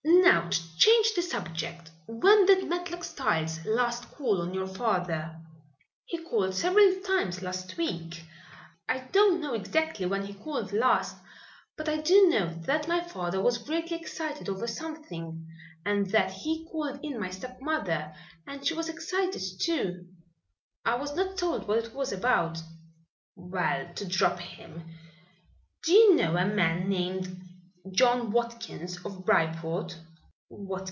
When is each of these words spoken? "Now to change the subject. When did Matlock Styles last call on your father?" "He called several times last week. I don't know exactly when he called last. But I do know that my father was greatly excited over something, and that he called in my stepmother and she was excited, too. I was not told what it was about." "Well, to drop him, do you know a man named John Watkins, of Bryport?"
"Now 0.03 0.49
to 0.49 0.77
change 0.77 1.13
the 1.13 1.21
subject. 1.21 1.91
When 2.07 2.45
did 2.45 2.67
Matlock 2.69 3.03
Styles 3.03 3.63
last 3.65 4.11
call 4.11 4.41
on 4.41 4.53
your 4.53 4.67
father?" 4.67 5.35
"He 6.05 6.23
called 6.23 6.53
several 6.55 6.93
times 7.01 7.41
last 7.41 7.75
week. 7.77 8.23
I 8.87 8.99
don't 9.11 9.41
know 9.41 9.53
exactly 9.53 10.05
when 10.05 10.23
he 10.23 10.33
called 10.33 10.73
last. 10.73 11.17
But 11.75 11.89
I 11.89 11.97
do 11.97 12.29
know 12.29 12.53
that 12.65 12.87
my 12.87 13.01
father 13.01 13.41
was 13.41 13.57
greatly 13.57 13.97
excited 13.97 14.47
over 14.49 14.67
something, 14.67 15.45
and 15.85 16.07
that 16.11 16.31
he 16.31 16.65
called 16.65 16.99
in 17.03 17.19
my 17.19 17.29
stepmother 17.29 18.13
and 18.47 18.65
she 18.65 18.73
was 18.73 18.89
excited, 18.89 19.43
too. 19.59 20.07
I 20.85 20.95
was 20.95 21.15
not 21.15 21.37
told 21.37 21.67
what 21.67 21.83
it 21.83 21.93
was 21.93 22.11
about." 22.11 22.61
"Well, 23.35 23.93
to 23.95 24.05
drop 24.05 24.39
him, 24.39 24.85
do 25.83 25.93
you 25.93 26.15
know 26.15 26.37
a 26.37 26.45
man 26.45 26.89
named 26.89 27.37
John 27.91 28.31
Watkins, 28.31 29.03
of 29.03 29.25
Bryport?" 29.25 29.97